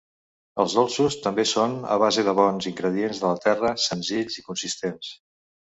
Els 0.61 0.71
dolços 0.77 1.17
també 1.25 1.45
són 1.49 1.75
a 1.97 1.99
base 2.05 2.25
de 2.29 2.35
bons 2.41 2.69
ingredients 2.73 3.21
de 3.21 3.29
la 3.35 3.45
terra, 3.47 3.73
senzills 3.87 4.43
i 4.43 4.49
consistents. 4.51 5.17